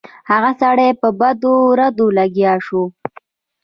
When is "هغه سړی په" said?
0.29-1.07